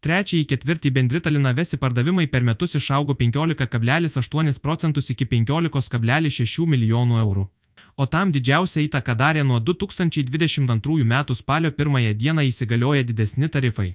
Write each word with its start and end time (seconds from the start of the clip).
Trečiąjį 0.00 0.44
ketvirtį 0.50 0.90
bendri 0.96 1.20
Talinavesi 1.20 1.76
pardavimai 1.80 2.24
per 2.34 2.44
metus 2.48 2.76
išaugo 2.78 3.16
15,8 3.22 4.60
procentus 4.66 5.10
iki 5.12 5.26
15,6 5.32 6.68
milijonų 6.74 7.18
eurų. 7.22 7.44
O 8.00 8.06
tam 8.14 8.32
didžiausia 8.32 8.80
įtaka 8.86 9.14
darė 9.22 9.42
nuo 9.44 9.58
2022 9.60 11.04
m. 11.04 11.24
spalio 11.42 11.72
1 11.84 12.14
dieną 12.22 12.46
įsigalioję 12.48 13.04
didesni 13.10 13.48
tarifai. 13.48 13.90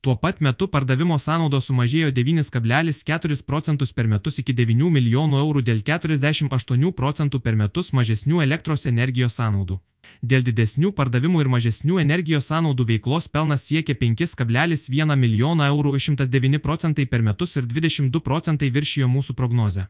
Tuo 0.00 0.16
pat 0.16 0.40
metu 0.44 0.68
pardavimo 0.68 1.18
sąnaudos 1.18 1.70
sumažėjo 1.70 2.10
9,4 2.12 3.42
procentus 3.48 3.92
per 3.92 4.06
metus 4.06 4.38
iki 4.42 4.52
9 4.52 4.90
milijonų 4.96 5.40
eurų 5.44 5.62
dėl 5.68 5.80
48 5.80 6.92
procentų 6.92 7.40
per 7.40 7.56
metus 7.56 7.92
mažesnių 7.92 8.42
elektros 8.44 8.86
energijos 8.86 9.40
sąnaudų. 9.40 9.80
Dėl 10.22 10.44
didesnių 10.44 10.92
pardavimų 10.98 11.44
ir 11.44 11.50
mažesnių 11.54 11.98
energijos 12.02 12.50
sąnaudų 12.52 12.86
veiklos 12.92 13.28
pelnas 13.28 13.64
siekia 13.68 13.96
5,1 14.00 15.16
milijoną 15.24 15.68
eurų 15.72 15.94
109 15.98 16.60
procentai 16.66 17.06
per 17.06 17.22
metus 17.22 17.56
ir 17.56 17.68
22 17.68 18.20
procentai 18.20 18.70
viršijo 18.70 19.08
mūsų 19.08 19.36
prognozę. 19.40 19.86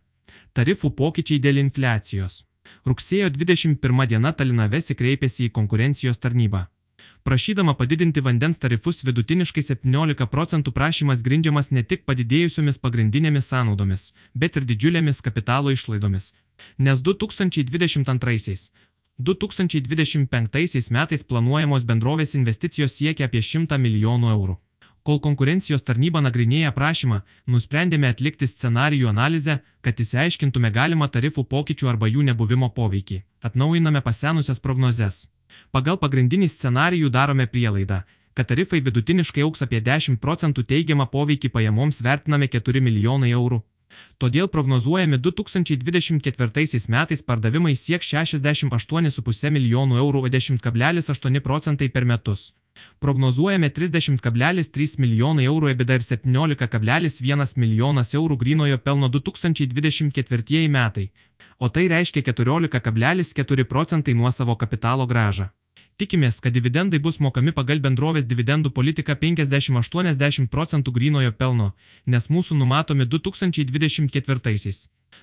Tarifų 0.55 0.91
pokyčiai 1.01 1.41
dėl 1.43 1.59
infliacijos. 1.65 2.45
Rugsėjo 2.87 3.29
21 3.35 4.07
diena 4.13 4.33
Talinavesi 4.33 4.95
kreipėsi 4.95 5.49
į 5.49 5.53
konkurencijos 5.59 6.23
tarnybą. 6.23 6.67
Prašydama 7.25 7.75
padidinti 7.75 8.21
vandens 8.21 8.59
tarifus 8.61 8.99
vidutiniškai 9.09 9.63
17 9.65 10.27
procentų 10.33 10.73
prašymas 10.79 11.23
grindžiamas 11.25 11.71
ne 11.73 11.83
tik 11.93 12.03
padidėjusiomis 12.11 12.79
pagrindinėmis 12.83 13.47
sąnaudomis, 13.53 14.03
bet 14.35 14.59
ir 14.61 14.67
didžiulėmis 14.69 15.23
kapitalo 15.25 15.73
išlaidomis. 15.73 16.27
Nes 16.77 17.01
2022 17.01 18.59
2025 19.19 20.91
metais 20.99 21.25
planuojamos 21.31 21.87
bendrovės 21.89 22.37
investicijos 22.41 22.99
siekia 23.01 23.31
apie 23.31 23.41
100 23.41 23.79
milijonų 23.87 24.33
eurų. 24.37 24.59
Kol 25.03 25.21
konkurencijos 25.25 25.87
tarnyba 25.89 26.21
nagrinėja 26.21 26.75
prašymą, 26.77 27.23
nusprendėme 27.47 28.11
atlikti 28.13 28.51
scenarijų 28.53 29.09
analizę, 29.09 29.63
kad 29.81 29.97
įsiaiškintume 29.97 30.71
galimą 30.77 31.09
tarifų 31.17 31.47
pokyčių 31.57 31.89
arba 31.89 32.13
jų 32.13 32.29
nebuvimo 32.29 32.69
poveikį. 32.81 33.23
Atnaujiname 33.49 34.05
pasenusias 34.05 34.61
prognozes. 34.61 35.29
Pagal 35.75 35.99
pagrindinį 36.03 36.49
scenarijų 36.53 37.11
darome 37.15 37.47
prielaidą, 37.47 38.03
kad 38.35 38.51
tarifai 38.51 38.81
vidutiniškai 38.87 39.45
auks 39.47 39.63
apie 39.67 39.81
10 39.91 40.21
procentų 40.25 40.67
teigiamą 40.73 41.07
poveikį 41.15 41.53
pajamoms 41.57 42.03
vertiname 42.03 42.51
4 42.57 42.83
milijonai 42.89 43.31
eurų. 43.39 43.61
Todėl 44.19 44.49
prognozuojami 44.49 45.19
2024 45.19 46.89
metais 46.97 47.23
pardavimai 47.23 47.77
sieks 47.77 48.13
68,5 48.15 49.55
milijonų 49.57 50.03
eurų 50.03 50.27
10,8 50.37 51.41
procentai 51.41 51.89
per 51.89 52.05
metus. 52.05 52.53
Prognozuojame 52.99 53.69
30,3 53.71 54.99
milijonai 54.99 55.45
eurų 55.51 55.71
EBITDA 55.75 55.99
ir 56.01 56.07
17,1 56.07 57.59
milijonas 57.63 58.15
eurų 58.19 58.39
grinojo 58.41 58.79
pelno 58.79 59.11
2024 59.17 60.69
metai, 60.79 61.11
o 61.59 61.69
tai 61.69 61.87
reiškia 61.93 62.25
14,4 62.33 63.69
procentai 63.75 64.15
nuo 64.15 64.33
savo 64.33 64.57
kapitalo 64.57 65.07
gražą. 65.07 65.51
Tikimės, 65.95 66.41
kad 66.43 66.51
dividendai 66.57 66.99
bus 66.99 67.21
mokami 67.23 67.53
pagal 67.55 67.79
bendrovės 67.83 68.27
dividendų 68.27 68.73
politiką 68.75 69.15
50-80 69.21 70.49
procentų 70.51 70.93
grinojo 70.97 71.31
pelno, 71.39 71.69
nes 72.07 72.27
mūsų 72.35 72.57
numatomi 72.59 73.07
2024. 73.07 74.73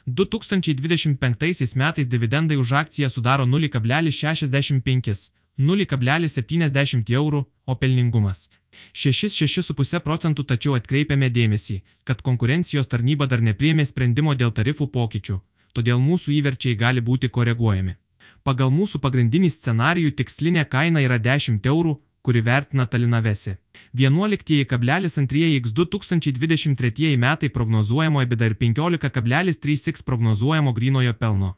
2025 0.07 1.75
metais 1.81 2.07
dividendai 2.07 2.57
už 2.57 2.71
akciją 2.83 3.09
sudaro 3.09 3.45
0,65 3.45 5.31
0,70 5.59 7.11
eurų, 7.13 7.41
o 7.67 7.75
pelningumas 7.75 8.47
6-6,5 8.95 9.99
procentų 10.05 10.45
tačiau 10.47 10.77
atkreipiame 10.79 11.29
dėmesį, 11.29 11.81
kad 12.07 12.23
konkurencijos 12.23 12.87
tarnyba 12.87 13.27
dar 13.27 13.43
nepriemė 13.43 13.85
sprendimo 13.85 14.35
dėl 14.35 14.55
tarifų 14.55 14.87
pokyčių, 14.95 15.35
todėl 15.75 15.99
mūsų 15.99 16.31
įverčiai 16.39 16.79
gali 16.79 17.03
būti 17.03 17.29
koreguojami. 17.29 17.97
Pagal 18.43 18.71
mūsų 18.73 19.01
pagrindinį 19.03 19.51
scenarijų 19.53 20.15
tikslinė 20.17 20.63
kaina 20.69 21.03
yra 21.05 21.19
10 21.21 21.67
eurų, 21.69 21.99
kuri 22.21 22.41
vertina 22.41 22.85
Talinavesi. 22.85 23.55
11,2 23.97 25.57
x 25.59 25.73
2023 25.77 27.17
metai 27.17 27.49
prognozuojamo 27.49 28.21
EBITDA 28.25 28.49
ir 28.49 28.55
15,3x 28.63 30.05
prognozuojamo 30.05 30.73
grinojo 30.73 31.13
pelno. 31.13 31.55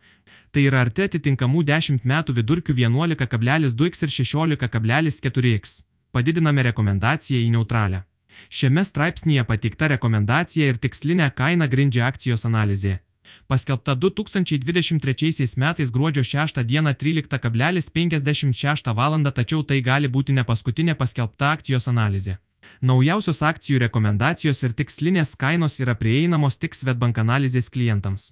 Tai 0.51 0.63
yra 0.67 0.83
arti 0.83 1.07
atitinkamų 1.07 1.63
10 1.71 2.07
metų 2.13 2.35
vidurkių 2.39 2.75
11,2x 2.79 4.03
ir 4.07 4.15
16,4x. 4.19 5.81
Padidiname 6.11 6.67
rekomendaciją 6.69 7.39
į 7.47 7.53
neutralią. 7.55 8.03
Šiame 8.49 8.83
straipsnėje 8.85 9.43
pateikta 9.49 9.87
rekomendacija 9.95 10.67
ir 10.67 10.77
tikslinė 10.83 11.31
kaina 11.37 11.67
grindžia 11.67 12.07
akcijos 12.11 12.45
analizė. 12.49 12.99
Paskelbta 13.47 13.95
2023 13.95 15.57
metais 15.57 15.91
gruodžio 15.91 16.23
6 16.23 16.63
dieną 16.63 16.93
13,56 16.93 18.95
val. 18.95 19.31
tačiau 19.31 19.63
tai 19.63 19.81
gali 19.81 20.07
būti 20.07 20.33
ne 20.33 20.43
paskutinė 20.43 20.95
paskelbta 20.95 21.51
akcijos 21.51 21.87
analizė. 21.87 22.37
Naujausios 22.81 23.41
akcijų 23.41 23.79
rekomendacijos 23.79 24.63
ir 24.63 24.73
tikslinės 24.73 25.35
kainos 25.35 25.79
yra 25.79 25.95
prieinamos 25.95 26.57
tik 26.57 26.75
Svetbank 26.75 27.17
analizės 27.17 27.69
klientams. 27.69 28.31